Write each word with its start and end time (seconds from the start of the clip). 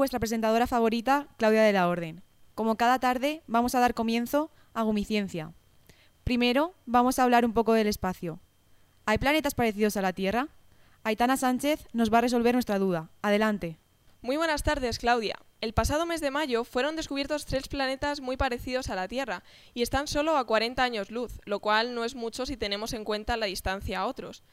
vuestra 0.00 0.18
presentadora 0.18 0.66
favorita, 0.66 1.28
Claudia 1.36 1.62
de 1.62 1.74
la 1.74 1.86
Orden. 1.86 2.22
Como 2.54 2.76
cada 2.76 2.98
tarde, 2.98 3.42
vamos 3.46 3.74
a 3.74 3.80
dar 3.80 3.92
comienzo 3.92 4.50
a 4.72 4.80
Gumiciencia. 4.82 5.52
Primero, 6.24 6.72
vamos 6.86 7.18
a 7.18 7.24
hablar 7.24 7.44
un 7.44 7.52
poco 7.52 7.74
del 7.74 7.86
espacio. 7.86 8.40
¿Hay 9.04 9.18
planetas 9.18 9.54
parecidos 9.54 9.98
a 9.98 10.00
la 10.02 10.14
Tierra? 10.14 10.48
Aitana 11.04 11.36
Sánchez 11.36 11.86
nos 11.92 12.10
va 12.10 12.16
a 12.16 12.20
resolver 12.22 12.54
nuestra 12.54 12.78
duda. 12.78 13.10
Adelante. 13.20 13.76
Muy 14.22 14.38
buenas 14.38 14.62
tardes, 14.62 14.98
Claudia. 14.98 15.36
El 15.60 15.74
pasado 15.74 16.06
mes 16.06 16.22
de 16.22 16.30
mayo 16.30 16.64
fueron 16.64 16.96
descubiertos 16.96 17.44
tres 17.44 17.68
planetas 17.68 18.22
muy 18.22 18.38
parecidos 18.38 18.88
a 18.88 18.94
la 18.94 19.06
Tierra 19.06 19.42
y 19.74 19.82
están 19.82 20.06
solo 20.08 20.38
a 20.38 20.46
40 20.46 20.82
años 20.82 21.10
luz, 21.10 21.40
lo 21.44 21.60
cual 21.60 21.94
no 21.94 22.06
es 22.06 22.14
mucho 22.14 22.46
si 22.46 22.56
tenemos 22.56 22.94
en 22.94 23.04
cuenta 23.04 23.36
la 23.36 23.44
distancia 23.44 24.00
a 24.00 24.06
otros. 24.06 24.44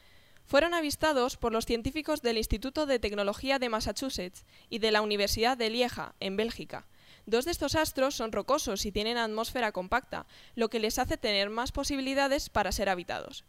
Fueron 0.48 0.74
avistados 0.74 1.36
por 1.36 1.52
los 1.52 1.66
científicos 1.66 2.22
del 2.22 2.38
Instituto 2.38 2.86
de 2.86 3.00
Tecnología 3.00 3.60
de 3.60 3.68
Massachusetts 3.68 4.46
y 4.70 4.80
de 4.80 4.92
la 4.92 5.02
Universidad 5.02 5.58
de 5.58 5.70
Lieja, 5.70 6.16
en 6.22 6.38
Bélgica. 6.38 6.88
Dos 7.26 7.44
de 7.44 7.52
estos 7.52 7.76
astros 7.76 8.16
son 8.16 8.32
rocosos 8.32 8.86
y 8.86 8.94
tienen 8.94 9.18
atmósfera 9.18 9.74
compacta, 9.74 10.26
lo 10.56 10.70
que 10.70 10.80
les 10.80 11.00
hace 11.00 11.18
tener 11.18 11.50
más 11.50 11.74
posibilidades 11.74 12.50
para 12.50 12.72
ser 12.72 12.88
habitados. 12.88 13.44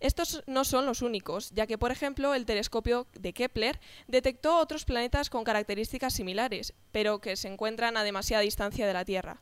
Estos 0.00 0.42
no 0.48 0.64
son 0.64 0.86
los 0.86 1.02
únicos, 1.02 1.52
ya 1.52 1.68
que, 1.68 1.78
por 1.78 1.92
ejemplo, 1.92 2.34
el 2.34 2.46
telescopio 2.46 3.06
de 3.14 3.32
Kepler 3.32 3.78
detectó 4.08 4.58
otros 4.58 4.84
planetas 4.84 5.30
con 5.30 5.44
características 5.44 6.14
similares, 6.14 6.74
pero 6.90 7.20
que 7.20 7.36
se 7.36 7.46
encuentran 7.46 7.96
a 7.96 8.02
demasiada 8.02 8.42
distancia 8.42 8.88
de 8.88 8.92
la 8.92 9.04
Tierra. 9.04 9.40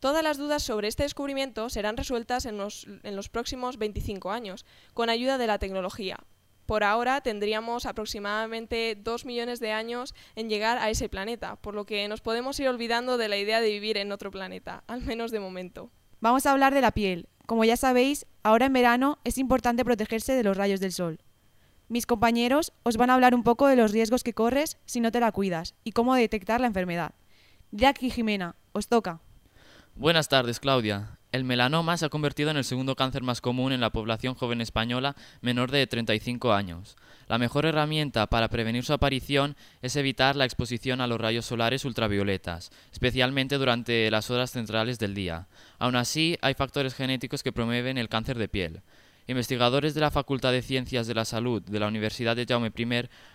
Todas 0.00 0.24
las 0.24 0.38
dudas 0.38 0.62
sobre 0.62 0.88
este 0.88 1.02
descubrimiento 1.02 1.68
serán 1.68 1.98
resueltas 1.98 2.46
en 2.46 2.56
los, 2.56 3.28
próximos 3.30 3.76
25 3.76 4.30
años, 4.30 4.64
con 4.94 5.10
ayuda 5.10 5.36
de 5.36 5.46
la 5.46 5.58
tecnología. 5.58 6.16
Por 6.64 6.84
ahora 6.84 7.20
tendríamos 7.20 7.84
aproximadamente 7.84 8.96
2 8.98 9.26
millones 9.26 9.60
de 9.60 9.72
años 9.72 10.14
en 10.36 10.48
llegar 10.48 10.78
a 10.78 10.88
ese 10.88 11.10
planeta, 11.10 11.56
por 11.56 11.74
lo 11.74 11.84
que 11.84 12.08
nos 12.08 12.22
podemos 12.22 12.58
ir 12.60 12.68
olvidando 12.68 13.18
de 13.18 13.28
la 13.28 13.36
idea 13.36 13.60
de 13.60 13.68
vivir 13.68 13.98
en 13.98 14.10
otro 14.10 14.30
planeta, 14.30 14.84
al 14.88 15.02
menos 15.02 15.32
de 15.32 15.40
momento. 15.40 15.90
Vamos 16.20 16.46
a 16.46 16.52
hablar 16.52 16.72
de 16.72 16.80
la 16.80 16.92
piel. 16.92 17.28
Como 17.44 17.64
ya 17.64 17.76
sabéis, 17.76 18.24
ahora 18.42 18.66
en 18.66 18.72
verano 18.72 19.18
es 19.24 19.36
importante 19.36 19.84
protegerse 19.84 20.32
de 20.32 20.44
los 20.44 20.56
rayos 20.56 20.80
del 20.80 20.92
sol. 20.92 21.18
Mis 21.88 22.06
compañeros 22.06 22.72
os 22.84 22.96
van 22.96 23.10
a 23.10 23.14
hablar 23.14 23.34
un 23.34 23.42
poco 23.42 23.66
de 23.66 23.76
los 23.76 23.92
riesgos 23.92 24.22
que 24.22 24.32
corres 24.32 24.78
si 24.86 25.00
no 25.00 25.12
te 25.12 25.20
la 25.20 25.32
cuidas 25.32 25.74
y 25.84 25.92
cómo 25.92 26.14
detectar 26.14 26.60
la 26.60 26.68
enfermedad. 26.68 27.14
Jackie 27.72 28.06
y 28.06 28.10
Jimena, 28.10 28.54
os 28.72 28.86
toca. 28.86 29.20
Buenas 30.00 30.30
tardes, 30.30 30.60
Claudia. 30.60 31.18
El 31.30 31.44
melanoma 31.44 31.94
se 31.98 32.06
ha 32.06 32.08
convertido 32.08 32.50
en 32.50 32.56
el 32.56 32.64
segundo 32.64 32.96
cáncer 32.96 33.22
más 33.22 33.42
común 33.42 33.70
en 33.70 33.82
la 33.82 33.90
población 33.90 34.34
joven 34.34 34.62
española 34.62 35.14
menor 35.42 35.70
de 35.70 35.86
35 35.86 36.54
años. 36.54 36.96
La 37.28 37.36
mejor 37.36 37.66
herramienta 37.66 38.26
para 38.26 38.48
prevenir 38.48 38.82
su 38.82 38.94
aparición 38.94 39.56
es 39.82 39.96
evitar 39.96 40.36
la 40.36 40.46
exposición 40.46 41.02
a 41.02 41.06
los 41.06 41.20
rayos 41.20 41.44
solares 41.44 41.84
ultravioletas, 41.84 42.70
especialmente 42.90 43.58
durante 43.58 44.10
las 44.10 44.30
horas 44.30 44.52
centrales 44.52 44.98
del 44.98 45.14
día. 45.14 45.48
Aún 45.78 45.96
así, 45.96 46.38
hay 46.40 46.54
factores 46.54 46.94
genéticos 46.94 47.42
que 47.42 47.52
promueven 47.52 47.98
el 47.98 48.08
cáncer 48.08 48.38
de 48.38 48.48
piel. 48.48 48.80
Investigadores 49.26 49.92
de 49.92 50.00
la 50.00 50.10
Facultad 50.10 50.52
de 50.52 50.62
Ciencias 50.62 51.08
de 51.08 51.14
la 51.14 51.26
Salud 51.26 51.60
de 51.60 51.78
la 51.78 51.88
Universidad 51.88 52.36
de 52.36 52.46
Jaume 52.46 52.72
I 52.74 52.84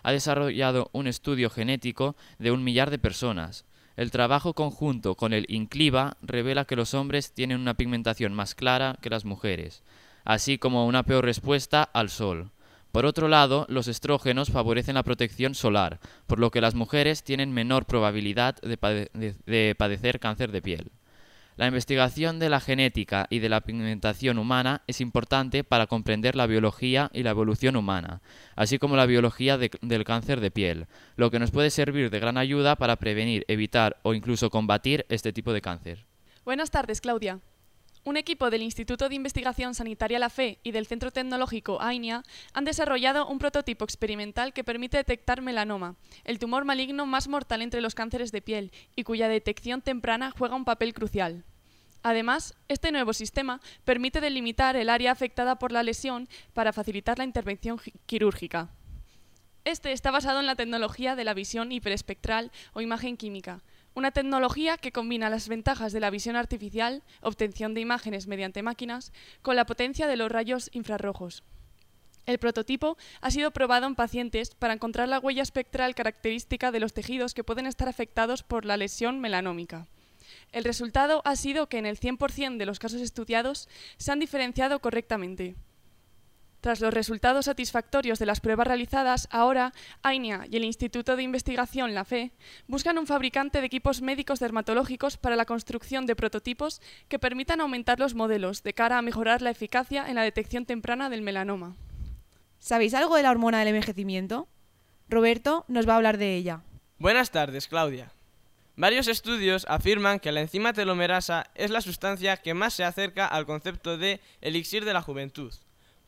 han 0.02 0.14
desarrollado 0.16 0.90
un 0.94 1.06
estudio 1.06 1.52
genético 1.52 2.16
de 2.40 2.50
un 2.50 2.64
millar 2.64 2.90
de 2.90 2.98
personas. 2.98 3.66
El 3.98 4.12
trabajo 4.12 4.54
conjunto 4.54 5.16
con 5.16 5.32
el 5.32 5.46
INCLIVA 5.48 6.18
revela 6.22 6.66
que 6.66 6.76
los 6.76 6.94
hombres 6.94 7.32
tienen 7.32 7.62
una 7.62 7.76
pigmentación 7.76 8.34
más 8.34 8.54
clara 8.54 8.98
que 9.02 9.10
las 9.10 9.24
mujeres, 9.24 9.84
así 10.26 10.58
como 10.58 10.86
una 10.86 11.04
peor 11.04 11.24
respuesta 11.24 11.84
al 11.84 12.10
sol. 12.10 12.52
Por 12.92 13.06
otro 13.06 13.28
lado, 13.28 13.66
los 13.70 13.88
estrógenos 13.88 14.52
favorecen 14.52 14.96
la 14.96 15.04
protección 15.04 15.56
solar, 15.56 16.00
por 16.28 16.40
lo 16.40 16.52
que 16.52 16.62
las 16.62 16.76
mujeres 16.76 17.24
tienen 17.24 17.54
menor 17.54 17.86
probabilidad 17.86 18.56
de, 18.62 19.76
padecer 19.78 20.20
cáncer 20.20 20.52
de 20.52 20.62
piel. 20.62 20.92
La 21.58 21.68
investigación 21.68 22.38
de 22.38 22.50
la 22.50 22.60
genética 22.60 23.28
y 23.30 23.40
de 23.40 23.48
la 23.48 23.62
pigmentación 23.62 24.38
humana 24.38 24.82
es 24.88 25.00
importante 25.00 25.64
para 25.64 25.88
comprender 25.88 26.36
la 26.36 26.48
biología 26.48 27.10
y 27.14 27.24
la 27.24 27.30
evolución 27.30 27.78
humana, 27.78 28.22
así 28.58 28.78
como 28.78 28.98
la 28.98 29.06
biología 29.06 29.58
del 29.58 30.04
cáncer 30.04 30.42
de 30.42 30.52
piel, 30.52 30.88
lo 31.16 31.32
que 31.32 31.40
nos 31.40 31.52
puede 31.52 31.70
servir 31.70 32.10
de 32.10 32.20
gran 32.20 32.38
ayuda 32.38 32.76
para 32.76 32.98
prevenir, 32.98 33.46
evitar 33.48 33.98
o 34.04 34.14
incluso 34.14 34.50
combatir 34.50 35.06
este 35.08 35.32
tipo 35.32 35.54
de 35.54 35.62
cáncer. 35.62 36.06
Buenas 36.44 36.72
tardes, 36.72 37.00
Claudia. 37.00 37.40
Un 38.08 38.18
equipo 38.18 38.52
del 38.52 38.62
Instituto 38.62 39.10
de 39.10 39.16
Investigación 39.16 39.74
Sanitaria 39.74 40.20
La 40.20 40.30
Fe 40.30 40.60
y 40.62 40.72
del 40.72 40.86
Centro 40.86 41.10
Tecnológico 41.10 41.82
AINIA 41.82 42.22
han 42.54 42.64
desarrollado 42.64 43.26
un 43.26 43.40
prototipo 43.40 43.84
experimental 43.84 44.54
que 44.54 44.64
permite 44.64 44.98
detectar 44.98 45.42
melanoma, 45.42 45.96
el 46.24 46.38
tumor 46.38 46.66
maligno 46.66 47.08
más 47.08 47.28
mortal 47.28 47.64
entre 47.64 47.82
los 47.82 47.96
cánceres 47.96 48.32
de 48.32 48.44
piel 48.44 48.72
y 48.96 49.06
cuya 49.06 49.28
detección 49.28 49.82
temprana 49.82 50.32
juega 50.38 50.56
un 50.56 50.66
papel 50.66 50.94
crucial. 50.94 51.46
Además, 52.04 52.54
este 52.68 52.92
nuevo 52.92 53.12
sistema 53.12 53.60
permite 53.86 54.22
delimitar 54.22 54.76
el 54.76 54.90
área 54.90 55.12
afectada 55.12 55.58
por 55.58 55.72
la 55.72 55.82
lesión 55.82 56.30
para 56.54 56.74
facilitar 56.74 57.18
la 57.18 57.24
intervención 57.24 57.82
quirúrgica. 58.06 58.70
Este 59.64 59.94
está 59.94 60.12
basado 60.12 60.40
en 60.40 60.46
la 60.46 60.56
tecnología 60.56 61.16
de 61.16 61.24
la 61.24 61.34
visión 61.34 61.72
hiperespectral 61.72 62.52
o 62.74 62.82
imagen 62.82 63.18
química, 63.18 63.64
una 63.96 64.12
tecnología 64.12 64.78
que 64.78 64.92
combina 64.92 65.30
las 65.30 65.48
ventajas 65.48 65.94
de 65.94 66.02
la 66.02 66.10
visión 66.10 66.36
artificial, 66.36 67.02
obtención 67.22 67.74
de 67.74 67.82
imágenes 67.82 68.28
mediante 68.28 68.62
máquinas, 68.62 69.14
con 69.42 69.56
la 69.56 69.66
potencia 69.66 70.08
de 70.08 70.18
los 70.18 70.32
rayos 70.32 70.70
infrarrojos. 70.74 71.44
El 72.26 72.40
prototipo 72.40 72.98
ha 73.22 73.32
sido 73.32 73.52
probado 73.52 73.86
en 73.88 73.96
pacientes 73.96 74.54
para 74.56 74.74
encontrar 74.74 75.08
la 75.08 75.20
huella 75.20 75.44
espectral 75.44 75.96
característica 75.96 76.72
de 76.72 76.80
los 76.80 76.94
tejidos 76.94 77.34
que 77.34 77.44
pueden 77.44 77.68
estar 77.68 77.88
afectados 77.88 78.44
por 78.44 78.66
la 78.66 78.78
lesión 78.78 79.20
melanómica. 79.20 79.88
El 80.52 80.64
resultado 80.64 81.22
ha 81.24 81.36
sido 81.36 81.70
que 81.70 81.78
en 81.78 81.86
el 81.86 82.00
100% 82.00 82.58
de 82.58 82.66
los 82.66 82.80
casos 82.80 83.02
estudiados 83.02 83.70
se 83.98 84.12
han 84.12 84.20
diferenciado 84.20 84.80
correctamente. 84.80 85.56
Tras 86.66 86.82
los 86.82 86.96
resultados 86.96 87.46
satisfactorios 87.46 88.18
de 88.18 88.26
las 88.26 88.40
pruebas 88.40 88.66
realizadas, 88.66 89.28
ahora 89.30 89.72
AINIA 90.02 90.48
y 90.50 90.58
el 90.58 90.64
Instituto 90.64 91.16
de 91.16 91.22
Investigación 91.22 91.94
La 91.94 92.06
FE 92.06 92.32
buscan 92.66 92.98
un 92.98 93.06
fabricante 93.06 93.60
de 93.60 93.68
equipos 93.68 94.02
médicos 94.02 94.40
dermatológicos 94.40 95.18
para 95.18 95.36
la 95.36 95.46
construcción 95.46 96.08
de 96.08 96.16
prototipos 96.16 96.82
que 97.08 97.20
permitan 97.20 97.62
aumentar 97.62 98.00
los 98.00 98.16
modelos 98.16 98.64
de 98.64 98.74
cara 98.74 98.98
a 98.98 99.04
mejorar 99.04 99.44
la 99.44 99.52
eficacia 99.52 100.10
en 100.10 100.16
la 100.16 100.24
detección 100.24 100.66
temprana 100.66 101.08
del 101.12 101.22
melanoma. 101.22 101.76
¿Sabéis 102.58 102.96
algo 102.96 103.16
de 103.16 103.22
la 103.22 103.30
hormona 103.30 103.60
del 103.60 103.68
envejecimiento? 103.68 104.48
Roberto 105.08 105.66
nos 105.68 105.88
va 105.88 105.94
a 105.94 105.98
hablar 105.98 106.18
de 106.18 106.36
ella. 106.36 106.64
Buenas 106.98 107.30
tardes, 107.30 107.68
Claudia. 107.68 108.12
Varios 108.76 109.08
estudios 109.08 109.68
afirman 109.70 110.20
que 110.20 110.32
la 110.32 110.42
enzima 110.42 110.74
telomerasa 110.74 111.46
es 111.54 111.70
la 111.70 111.82
sustancia 111.82 112.38
que 112.38 112.56
más 112.56 112.74
se 112.74 112.84
acerca 112.84 113.28
al 113.28 113.46
concepto 113.46 114.00
de 114.00 114.20
elixir 114.42 114.84
de 114.84 114.94
la 114.94 115.04
juventud, 115.04 115.54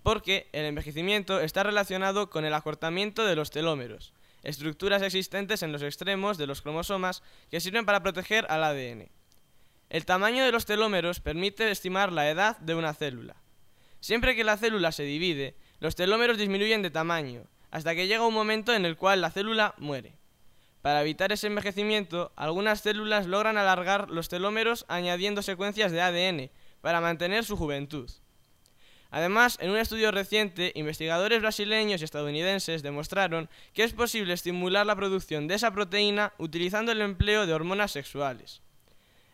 porque 0.08 0.48
el 0.54 0.64
envejecimiento 0.64 1.42
está 1.42 1.64
relacionado 1.64 2.30
con 2.30 2.46
el 2.46 2.54
acortamiento 2.54 3.26
de 3.26 3.36
los 3.36 3.52
telómeros, 3.52 4.14
estructuras 4.42 5.02
existentes 5.02 5.64
en 5.64 5.74
los 5.74 5.82
extremos 5.82 6.38
de 6.38 6.48
los 6.48 6.62
cromosomas 6.62 7.24
que 7.52 7.60
sirven 7.60 7.86
para 7.86 8.02
proteger 8.02 8.46
al 8.48 8.64
ADN. 8.64 9.10
El 9.90 10.06
tamaño 10.06 10.46
de 10.46 10.54
los 10.54 10.66
telómeros 10.66 11.20
permite 11.20 11.70
estimar 11.70 12.14
la 12.14 12.30
edad 12.30 12.58
de 12.60 12.74
una 12.74 12.94
célula. 12.94 13.36
Siempre 14.00 14.34
que 14.34 14.46
la 14.46 14.56
célula 14.56 14.94
se 14.94 15.04
divide, 15.04 15.58
los 15.82 15.96
telómeros 15.96 16.38
disminuyen 16.38 16.82
de 16.82 16.90
tamaño, 16.90 17.44
hasta 17.70 17.94
que 17.94 18.08
llega 18.08 18.26
un 18.26 18.34
momento 18.34 18.74
en 18.74 18.86
el 18.86 18.96
cual 18.96 19.20
la 19.20 19.30
célula 19.30 19.76
muere. 19.78 20.16
Para 20.82 21.02
evitar 21.02 21.34
ese 21.34 21.48
envejecimiento, 21.48 22.32
algunas 22.38 22.80
células 22.80 23.28
logran 23.28 23.58
alargar 23.58 24.10
los 24.10 24.30
telómeros 24.30 24.86
añadiendo 24.88 25.42
secuencias 25.42 25.92
de 25.92 26.00
ADN 26.00 26.50
para 26.80 27.02
mantener 27.02 27.44
su 27.44 27.58
juventud. 27.58 28.10
Además, 29.10 29.58
en 29.62 29.72
un 29.72 29.78
estudio 29.78 30.12
reciente, 30.12 30.72
investigadores 30.76 31.42
brasileños 31.42 32.02
y 32.02 32.04
estadounidenses 32.04 32.84
demostraron 32.84 33.50
que 33.74 33.84
es 33.84 33.94
posible 33.94 34.34
estimular 34.34 34.86
la 34.86 34.96
producción 34.96 35.48
de 35.48 35.56
esa 35.56 35.72
proteína 35.72 36.34
utilizando 36.38 36.92
el 36.92 37.02
empleo 37.02 37.46
de 37.46 37.54
hormonas 37.54 37.92
sexuales. 37.92 38.62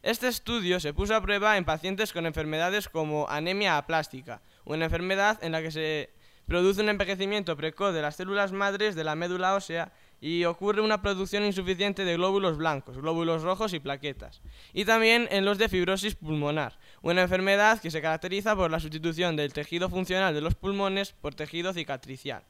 Este 0.03 0.27
estudio 0.27 0.79
se 0.79 0.93
puso 0.93 1.15
a 1.15 1.21
prueba 1.21 1.57
en 1.57 1.65
pacientes 1.65 2.11
con 2.11 2.25
enfermedades 2.25 2.89
como 2.89 3.27
anemia 3.29 3.77
aplástica, 3.77 4.41
una 4.65 4.85
enfermedad 4.85 5.41
en 5.41 5.53
la 5.53 5.61
que 5.61 5.71
se 5.71 6.09
produce 6.45 6.81
un 6.81 6.89
envejecimiento 6.89 7.55
precoz 7.55 7.93
de 7.93 8.01
las 8.01 8.17
células 8.17 8.51
madres 8.51 8.95
de 8.95 9.03
la 9.05 9.15
médula 9.15 9.55
ósea 9.55 9.93
y 10.23 10.45
ocurre 10.45 10.79
una 10.79 11.01
producción 11.01 11.43
insuficiente 11.43 12.05
de 12.05 12.15
glóbulos 12.15 12.55
blancos, 12.55 12.97
glóbulos 12.97 13.41
rojos 13.41 13.73
y 13.73 13.81
plaquetas. 13.81 14.41
Y 14.71 14.85
también 14.85 15.27
en 15.31 15.43
los 15.43 15.57
de 15.57 15.67
fibrosis 15.67 16.15
pulmonar, 16.15 16.79
una 17.01 17.23
enfermedad 17.23 17.81
que 17.81 17.91
se 17.91 18.01
caracteriza 18.01 18.55
por 18.55 18.71
la 18.71 18.79
sustitución 18.79 19.35
del 19.35 19.51
tejido 19.51 19.89
funcional 19.89 20.33
de 20.33 20.39
los 20.39 20.55
pulmones 20.55 21.11
por 21.11 21.35
tejido 21.35 21.73
cicatricial. 21.73 22.45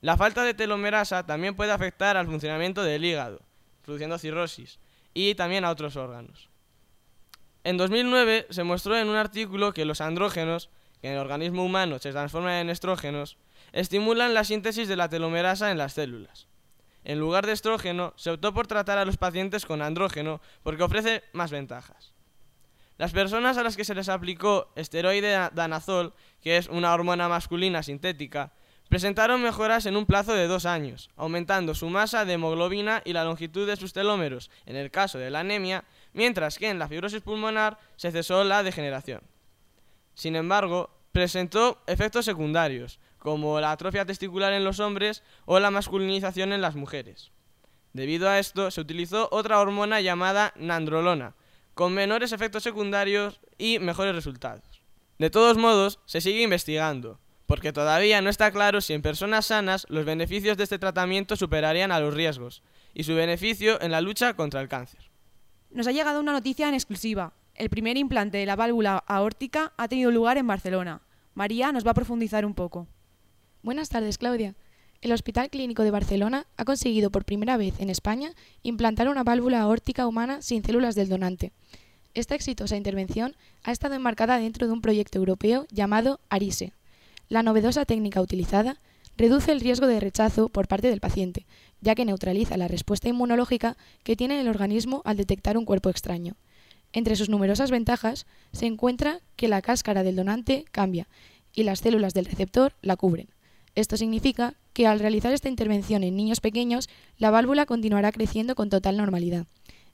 La 0.00 0.16
falta 0.16 0.42
de 0.44 0.54
telomerasa 0.54 1.26
también 1.26 1.54
puede 1.54 1.72
afectar 1.72 2.16
al 2.16 2.24
funcionamiento 2.24 2.82
del 2.82 3.04
hígado, 3.04 3.42
produciendo 3.82 4.16
cirrosis, 4.16 4.78
y 5.12 5.34
también 5.34 5.66
a 5.66 5.70
otros 5.70 5.94
órganos. 5.96 6.48
En 7.64 7.76
2009 7.76 8.46
se 8.48 8.64
mostró 8.64 8.96
en 8.96 9.10
un 9.10 9.16
artículo 9.16 9.74
que 9.74 9.84
los 9.84 10.00
andrógenos, 10.00 10.70
que 11.02 11.08
en 11.08 11.14
el 11.16 11.20
organismo 11.20 11.66
humano 11.66 11.98
se 11.98 12.12
transforman 12.12 12.54
en 12.54 12.70
estrógenos, 12.70 13.36
estimulan 13.72 14.32
la 14.32 14.44
síntesis 14.44 14.88
de 14.88 14.96
la 14.96 15.10
telomerasa 15.10 15.70
en 15.70 15.76
las 15.76 15.92
células. 15.92 16.48
En 17.08 17.18
lugar 17.18 17.46
de 17.46 17.52
estrógeno, 17.52 18.12
se 18.16 18.30
optó 18.30 18.52
por 18.52 18.66
tratar 18.66 18.98
a 18.98 19.04
los 19.06 19.16
pacientes 19.16 19.64
con 19.64 19.80
andrógeno 19.80 20.42
porque 20.62 20.82
ofrece 20.82 21.24
más 21.32 21.50
ventajas. 21.50 22.12
Las 22.98 23.12
personas 23.12 23.56
a 23.56 23.62
las 23.62 23.78
que 23.78 23.84
se 23.84 23.94
les 23.94 24.10
aplicó 24.10 24.70
esteroide 24.76 25.48
danazol, 25.54 26.12
que 26.42 26.58
es 26.58 26.68
una 26.68 26.92
hormona 26.92 27.26
masculina 27.26 27.82
sintética, 27.82 28.52
presentaron 28.90 29.42
mejoras 29.42 29.86
en 29.86 29.96
un 29.96 30.04
plazo 30.04 30.34
de 30.34 30.48
dos 30.48 30.66
años, 30.66 31.08
aumentando 31.16 31.74
su 31.74 31.88
masa 31.88 32.26
de 32.26 32.34
hemoglobina 32.34 33.00
y 33.06 33.14
la 33.14 33.24
longitud 33.24 33.66
de 33.66 33.76
sus 33.76 33.94
telómeros, 33.94 34.50
en 34.66 34.76
el 34.76 34.90
caso 34.90 35.16
de 35.16 35.30
la 35.30 35.40
anemia, 35.40 35.84
mientras 36.12 36.58
que 36.58 36.68
en 36.68 36.78
la 36.78 36.88
fibrosis 36.88 37.22
pulmonar 37.22 37.78
se 37.96 38.12
cesó 38.12 38.44
la 38.44 38.62
degeneración. 38.62 39.22
Sin 40.12 40.36
embargo, 40.36 40.90
presentó 41.12 41.82
efectos 41.86 42.24
secundarios, 42.24 42.98
como 43.18 43.60
la 43.60 43.72
atrofia 43.72 44.06
testicular 44.06 44.52
en 44.52 44.64
los 44.64 44.80
hombres 44.80 45.22
o 45.44 45.58
la 45.58 45.70
masculinización 45.70 46.52
en 46.52 46.60
las 46.60 46.76
mujeres. 46.76 47.32
Debido 47.92 48.28
a 48.28 48.38
esto, 48.38 48.70
se 48.70 48.80
utilizó 48.80 49.28
otra 49.32 49.60
hormona 49.60 50.00
llamada 50.00 50.52
nandrolona, 50.56 51.34
con 51.74 51.94
menores 51.94 52.32
efectos 52.32 52.62
secundarios 52.62 53.40
y 53.56 53.78
mejores 53.78 54.14
resultados. 54.14 54.82
De 55.18 55.30
todos 55.30 55.56
modos, 55.56 56.00
se 56.06 56.20
sigue 56.20 56.42
investigando, 56.42 57.18
porque 57.46 57.72
todavía 57.72 58.20
no 58.20 58.30
está 58.30 58.50
claro 58.52 58.80
si 58.80 58.92
en 58.92 59.02
personas 59.02 59.46
sanas 59.46 59.86
los 59.88 60.04
beneficios 60.04 60.56
de 60.56 60.64
este 60.64 60.78
tratamiento 60.78 61.34
superarían 61.34 61.90
a 61.90 61.98
los 61.98 62.14
riesgos, 62.14 62.62
y 62.94 63.04
su 63.04 63.14
beneficio 63.14 63.80
en 63.80 63.90
la 63.90 64.00
lucha 64.00 64.34
contra 64.34 64.60
el 64.60 64.68
cáncer. 64.68 65.10
Nos 65.70 65.86
ha 65.86 65.92
llegado 65.92 66.20
una 66.20 66.32
noticia 66.32 66.68
en 66.68 66.74
exclusiva. 66.74 67.32
El 67.58 67.70
primer 67.70 67.96
implante 67.96 68.38
de 68.38 68.46
la 68.46 68.54
válvula 68.54 69.02
aórtica 69.08 69.72
ha 69.76 69.88
tenido 69.88 70.12
lugar 70.12 70.38
en 70.38 70.46
Barcelona. 70.46 71.02
María 71.34 71.72
nos 71.72 71.84
va 71.84 71.90
a 71.90 71.94
profundizar 71.94 72.46
un 72.46 72.54
poco. 72.54 72.86
Buenas 73.64 73.88
tardes, 73.88 74.16
Claudia. 74.16 74.54
El 75.00 75.10
Hospital 75.10 75.50
Clínico 75.50 75.82
de 75.82 75.90
Barcelona 75.90 76.46
ha 76.56 76.64
conseguido 76.64 77.10
por 77.10 77.24
primera 77.24 77.56
vez 77.56 77.74
en 77.80 77.90
España 77.90 78.30
implantar 78.62 79.08
una 79.08 79.24
válvula 79.24 79.60
aórtica 79.60 80.06
humana 80.06 80.40
sin 80.40 80.62
células 80.62 80.94
del 80.94 81.08
donante. 81.08 81.50
Esta 82.14 82.36
exitosa 82.36 82.76
intervención 82.76 83.34
ha 83.64 83.72
estado 83.72 83.96
enmarcada 83.96 84.38
dentro 84.38 84.68
de 84.68 84.72
un 84.72 84.80
proyecto 84.80 85.18
europeo 85.18 85.66
llamado 85.72 86.20
ARISE. 86.28 86.74
La 87.28 87.42
novedosa 87.42 87.84
técnica 87.84 88.20
utilizada 88.20 88.80
reduce 89.16 89.50
el 89.50 89.60
riesgo 89.60 89.88
de 89.88 89.98
rechazo 89.98 90.48
por 90.48 90.68
parte 90.68 90.90
del 90.90 91.00
paciente, 91.00 91.44
ya 91.80 91.96
que 91.96 92.04
neutraliza 92.04 92.56
la 92.56 92.68
respuesta 92.68 93.08
inmunológica 93.08 93.76
que 94.04 94.14
tiene 94.14 94.40
el 94.40 94.46
organismo 94.46 95.02
al 95.04 95.16
detectar 95.16 95.58
un 95.58 95.64
cuerpo 95.64 95.90
extraño. 95.90 96.36
Entre 96.92 97.16
sus 97.16 97.28
numerosas 97.28 97.70
ventajas 97.70 98.26
se 98.52 98.66
encuentra 98.66 99.20
que 99.36 99.48
la 99.48 99.62
cáscara 99.62 100.02
del 100.02 100.16
donante 100.16 100.64
cambia 100.70 101.08
y 101.52 101.64
las 101.64 101.80
células 101.80 102.14
del 102.14 102.24
receptor 102.24 102.74
la 102.82 102.96
cubren. 102.96 103.28
Esto 103.74 103.96
significa 103.96 104.54
que 104.72 104.86
al 104.86 105.00
realizar 105.00 105.32
esta 105.32 105.48
intervención 105.48 106.02
en 106.02 106.16
niños 106.16 106.40
pequeños, 106.40 106.88
la 107.16 107.30
válvula 107.30 107.66
continuará 107.66 108.12
creciendo 108.12 108.54
con 108.54 108.70
total 108.70 108.96
normalidad. 108.96 109.46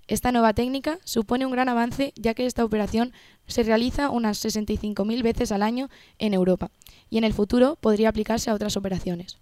Esta 0.06 0.32
nueva 0.32 0.52
técnica 0.52 0.98
supone 1.04 1.46
un 1.46 1.52
gran 1.52 1.68
avance 1.68 2.12
ya 2.16 2.34
que 2.34 2.44
esta 2.44 2.64
operación 2.64 3.12
se 3.46 3.62
realiza 3.62 4.10
unas 4.10 4.44
65.000 4.44 5.22
veces 5.22 5.50
al 5.50 5.62
año 5.62 5.88
en 6.18 6.34
Europa 6.34 6.70
y 7.08 7.18
en 7.18 7.24
el 7.24 7.32
futuro 7.32 7.76
podría 7.76 8.10
aplicarse 8.10 8.50
a 8.50 8.54
otras 8.54 8.76
operaciones. 8.76 9.38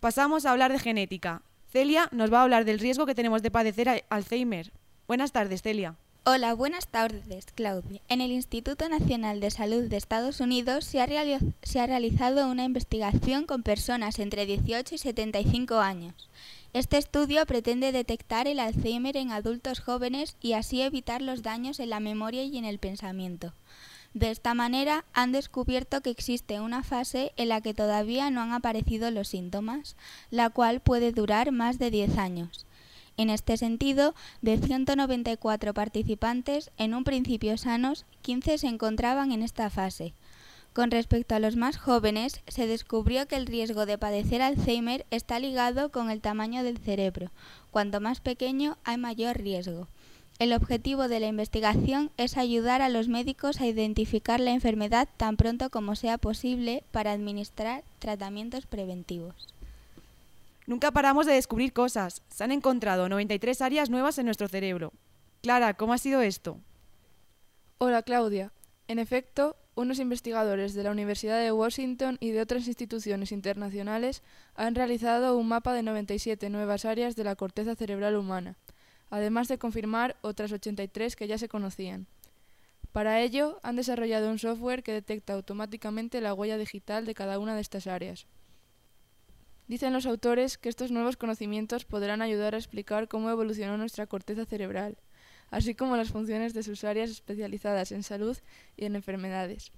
Pasamos 0.00 0.46
a 0.46 0.52
hablar 0.52 0.72
de 0.72 0.78
genética. 0.78 1.42
Celia 1.70 2.08
nos 2.10 2.32
va 2.32 2.40
a 2.40 2.42
hablar 2.42 2.64
del 2.64 2.78
riesgo 2.78 3.06
que 3.06 3.14
tenemos 3.14 3.42
de 3.42 3.50
padecer 3.50 4.04
Alzheimer. 4.08 4.72
Buenas 5.06 5.32
tardes, 5.32 5.62
Celia. 5.62 5.96
Hola, 6.24 6.54
buenas 6.54 6.86
tardes, 6.86 7.46
Claudia. 7.52 8.00
En 8.08 8.20
el 8.20 8.30
Instituto 8.30 8.88
Nacional 8.88 9.40
de 9.40 9.50
Salud 9.50 9.88
de 9.88 9.96
Estados 9.96 10.38
Unidos 10.38 10.84
se 10.84 11.00
ha, 11.00 11.06
realizado 11.86 12.48
una 12.48 12.62
investigación 12.62 13.44
con 13.44 13.64
personas 13.64 14.20
entre 14.20 14.46
18 14.46 14.94
y 14.94 14.98
75 14.98 15.80
años. 15.80 16.14
Este 16.74 16.96
estudio 16.96 17.44
pretende 17.44 17.90
detectar 17.90 18.46
el 18.46 18.60
Alzheimer 18.60 19.16
en 19.16 19.32
adultos 19.32 19.80
jóvenes 19.80 20.36
y 20.40 20.52
así 20.52 20.80
evitar 20.82 21.22
los 21.22 21.42
daños 21.42 21.80
en 21.80 21.90
la 21.90 21.98
memoria 21.98 22.44
y 22.44 22.56
en 22.56 22.66
el 22.66 22.78
pensamiento. 22.78 23.52
De 24.14 24.30
esta 24.30 24.54
manera 24.54 25.04
han 25.12 25.32
descubierto 25.32 26.02
que 26.02 26.10
existe 26.10 26.60
una 26.60 26.84
fase 26.84 27.32
en 27.36 27.48
la 27.48 27.62
que 27.62 27.74
todavía 27.74 28.30
no 28.30 28.42
han 28.42 28.52
aparecido 28.52 29.10
los 29.10 29.26
síntomas, 29.26 29.96
la 30.30 30.50
cual 30.50 30.78
puede 30.78 31.10
durar 31.10 31.50
más 31.50 31.80
de 31.80 31.90
10 31.90 32.16
años. 32.18 32.64
En 33.16 33.30
este 33.30 33.56
sentido, 33.56 34.14
de 34.40 34.58
194 34.58 35.74
participantes, 35.74 36.70
en 36.78 36.94
un 36.94 37.04
principio 37.04 37.58
sanos, 37.58 38.06
15 38.22 38.58
se 38.58 38.68
encontraban 38.68 39.32
en 39.32 39.42
esta 39.42 39.68
fase. 39.70 40.14
Con 40.72 40.90
respecto 40.90 41.34
a 41.34 41.38
los 41.38 41.54
más 41.54 41.76
jóvenes, 41.76 42.40
se 42.48 42.66
descubrió 42.66 43.28
que 43.28 43.36
el 43.36 43.46
riesgo 43.46 43.84
de 43.84 43.98
padecer 43.98 44.40
Alzheimer 44.40 45.04
está 45.10 45.38
ligado 45.38 45.90
con 45.90 46.10
el 46.10 46.22
tamaño 46.22 46.64
del 46.64 46.78
cerebro. 46.78 47.30
Cuanto 47.70 48.00
más 48.00 48.20
pequeño, 48.20 48.78
hay 48.84 48.96
mayor 48.96 49.36
riesgo. 49.36 49.88
El 50.38 50.54
objetivo 50.54 51.08
de 51.08 51.20
la 51.20 51.28
investigación 51.28 52.10
es 52.16 52.38
ayudar 52.38 52.80
a 52.80 52.88
los 52.88 53.06
médicos 53.06 53.60
a 53.60 53.66
identificar 53.66 54.40
la 54.40 54.52
enfermedad 54.52 55.08
tan 55.18 55.36
pronto 55.36 55.68
como 55.68 55.94
sea 55.94 56.16
posible 56.16 56.84
para 56.90 57.12
administrar 57.12 57.84
tratamientos 57.98 58.64
preventivos. 58.64 59.52
Nunca 60.66 60.92
paramos 60.92 61.26
de 61.26 61.32
descubrir 61.32 61.72
cosas. 61.72 62.22
Se 62.28 62.44
han 62.44 62.52
encontrado 62.52 63.08
93 63.08 63.60
áreas 63.62 63.90
nuevas 63.90 64.18
en 64.18 64.26
nuestro 64.26 64.48
cerebro. 64.48 64.92
Clara, 65.42 65.74
¿cómo 65.74 65.92
ha 65.92 65.98
sido 65.98 66.22
esto? 66.22 66.60
Hola, 67.78 68.02
Claudia. 68.02 68.52
En 68.86 69.00
efecto, 69.00 69.56
unos 69.74 69.98
investigadores 69.98 70.74
de 70.74 70.84
la 70.84 70.92
Universidad 70.92 71.40
de 71.40 71.50
Washington 71.50 72.16
y 72.20 72.30
de 72.30 72.40
otras 72.40 72.68
instituciones 72.68 73.32
internacionales 73.32 74.22
han 74.54 74.74
realizado 74.74 75.36
un 75.36 75.48
mapa 75.48 75.72
de 75.72 75.82
97 75.82 76.48
nuevas 76.50 76.84
áreas 76.84 77.16
de 77.16 77.24
la 77.24 77.34
corteza 77.34 77.74
cerebral 77.74 78.16
humana, 78.16 78.56
además 79.10 79.48
de 79.48 79.58
confirmar 79.58 80.16
otras 80.20 80.52
83 80.52 81.16
que 81.16 81.26
ya 81.26 81.38
se 81.38 81.48
conocían. 81.48 82.06
Para 82.92 83.20
ello, 83.20 83.58
han 83.62 83.76
desarrollado 83.76 84.30
un 84.30 84.38
software 84.38 84.82
que 84.82 84.92
detecta 84.92 85.32
automáticamente 85.32 86.20
la 86.20 86.34
huella 86.34 86.58
digital 86.58 87.06
de 87.06 87.14
cada 87.14 87.38
una 87.38 87.54
de 87.54 87.62
estas 87.62 87.86
áreas. 87.86 88.26
Dicen 89.72 89.94
los 89.94 90.04
autores 90.04 90.58
que 90.58 90.68
estos 90.68 90.90
nuevos 90.90 91.16
conocimientos 91.16 91.86
podrán 91.86 92.20
ayudar 92.20 92.54
a 92.54 92.58
explicar 92.58 93.08
cómo 93.08 93.30
evolucionó 93.30 93.78
nuestra 93.78 94.06
corteza 94.06 94.44
cerebral, 94.44 94.98
así 95.50 95.74
como 95.74 95.96
las 95.96 96.10
funciones 96.10 96.52
de 96.52 96.62
sus 96.62 96.84
áreas 96.84 97.08
especializadas 97.08 97.90
en 97.90 98.02
salud 98.02 98.36
y 98.76 98.84
en 98.84 98.96
enfermedades. 98.96 99.72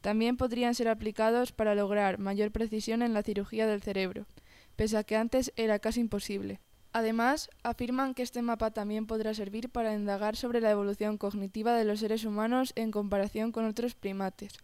También 0.00 0.36
podrían 0.36 0.74
ser 0.74 0.88
aplicados 0.88 1.52
para 1.52 1.76
lograr 1.76 2.18
mayor 2.18 2.50
precisión 2.50 3.02
en 3.02 3.14
la 3.14 3.22
cirugía 3.22 3.68
del 3.68 3.82
cerebro, 3.82 4.26
pese 4.74 4.96
a 4.96 5.04
que 5.04 5.14
antes 5.14 5.52
era 5.54 5.78
casi 5.78 6.00
imposible. 6.00 6.58
Además, 6.92 7.48
afirman 7.62 8.14
que 8.14 8.24
este 8.24 8.42
mapa 8.42 8.72
también 8.72 9.06
podrá 9.06 9.32
servir 9.32 9.68
para 9.68 9.94
indagar 9.94 10.34
sobre 10.34 10.60
la 10.60 10.72
evolución 10.72 11.18
cognitiva 11.18 11.72
de 11.76 11.84
los 11.84 12.00
seres 12.00 12.24
humanos 12.24 12.72
en 12.74 12.90
comparación 12.90 13.52
con 13.52 13.64
otros 13.64 13.94
primates. 13.94 14.54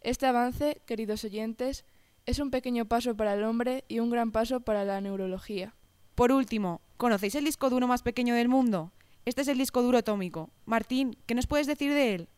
Este 0.00 0.24
avance, 0.24 0.80
queridos 0.86 1.24
oyentes, 1.24 1.84
es 2.30 2.38
un 2.38 2.50
pequeño 2.50 2.84
paso 2.84 3.16
para 3.16 3.34
el 3.34 3.42
hombre 3.42 3.84
y 3.88 3.98
un 3.98 4.08
gran 4.08 4.30
paso 4.30 4.60
para 4.60 4.84
la 4.84 5.00
neurología. 5.00 5.74
Por 6.14 6.30
último, 6.30 6.80
¿conocéis 6.96 7.34
el 7.34 7.44
disco 7.44 7.70
duro 7.70 7.88
más 7.88 8.02
pequeño 8.02 8.34
del 8.34 8.48
mundo? 8.48 8.92
Este 9.24 9.42
es 9.42 9.48
el 9.48 9.58
disco 9.58 9.82
duro 9.82 9.98
atómico. 9.98 10.50
Martín, 10.64 11.16
¿qué 11.26 11.34
nos 11.34 11.48
puedes 11.48 11.66
decir 11.66 11.92
de 11.92 12.14
él? 12.14 12.28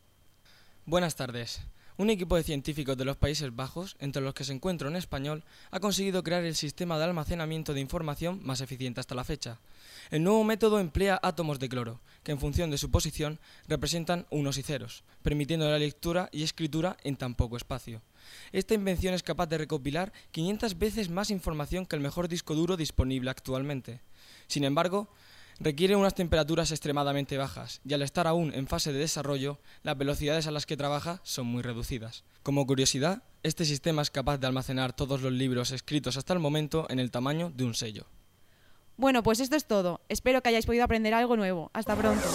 Buenas 0.86 1.14
tardes. 1.14 1.60
Un 1.98 2.08
equipo 2.08 2.36
de 2.36 2.42
científicos 2.42 2.96
de 2.96 3.04
los 3.04 3.18
Países 3.18 3.54
Bajos, 3.54 3.96
entre 3.98 4.22
los 4.22 4.32
que 4.32 4.44
se 4.44 4.54
encuentra 4.54 4.88
un 4.88 4.96
español, 4.96 5.44
ha 5.70 5.78
conseguido 5.78 6.22
crear 6.22 6.42
el 6.42 6.54
sistema 6.54 6.96
de 6.96 7.04
almacenamiento 7.04 7.74
de 7.74 7.80
información 7.80 8.40
más 8.42 8.62
eficiente 8.62 8.98
hasta 8.98 9.14
la 9.14 9.24
fecha. 9.24 9.60
El 10.10 10.24
nuevo 10.24 10.42
método 10.42 10.80
emplea 10.80 11.20
átomos 11.22 11.58
de 11.58 11.68
cloro, 11.68 12.00
que 12.22 12.32
en 12.32 12.40
función 12.40 12.70
de 12.70 12.78
su 12.78 12.90
posición 12.90 13.40
representan 13.68 14.26
unos 14.30 14.56
y 14.56 14.62
ceros, 14.62 15.04
permitiendo 15.22 15.68
la 15.68 15.78
lectura 15.78 16.30
y 16.32 16.44
escritura 16.44 16.96
en 17.04 17.16
tan 17.16 17.34
poco 17.34 17.58
espacio. 17.58 18.00
Esta 18.52 18.74
invención 18.74 19.14
es 19.14 19.22
capaz 19.22 19.46
de 19.46 19.58
recopilar 19.58 20.12
500 20.30 20.78
veces 20.78 21.10
más 21.10 21.30
información 21.30 21.86
que 21.86 21.96
el 21.96 22.02
mejor 22.02 22.28
disco 22.28 22.54
duro 22.54 22.76
disponible 22.76 23.30
actualmente. 23.30 24.00
Sin 24.46 24.64
embargo, 24.64 25.08
requiere 25.60 25.96
unas 25.96 26.14
temperaturas 26.14 26.70
extremadamente 26.70 27.36
bajas 27.36 27.80
y 27.84 27.94
al 27.94 28.02
estar 28.02 28.26
aún 28.26 28.52
en 28.54 28.66
fase 28.66 28.92
de 28.92 28.98
desarrollo, 28.98 29.58
las 29.82 29.96
velocidades 29.96 30.46
a 30.46 30.50
las 30.50 30.66
que 30.66 30.76
trabaja 30.76 31.20
son 31.22 31.46
muy 31.46 31.62
reducidas. 31.62 32.24
Como 32.42 32.66
curiosidad, 32.66 33.22
este 33.42 33.64
sistema 33.64 34.02
es 34.02 34.10
capaz 34.10 34.38
de 34.38 34.46
almacenar 34.46 34.92
todos 34.92 35.22
los 35.22 35.32
libros 35.32 35.72
escritos 35.72 36.16
hasta 36.16 36.32
el 36.32 36.38
momento 36.38 36.86
en 36.90 36.98
el 36.98 37.10
tamaño 37.10 37.52
de 37.54 37.64
un 37.64 37.74
sello. 37.74 38.06
Bueno, 38.96 39.22
pues 39.22 39.40
esto 39.40 39.56
es 39.56 39.66
todo. 39.66 40.00
Espero 40.08 40.42
que 40.42 40.50
hayáis 40.50 40.66
podido 40.66 40.84
aprender 40.84 41.14
algo 41.14 41.36
nuevo. 41.36 41.70
Hasta 41.72 41.96
pronto. 41.96 42.28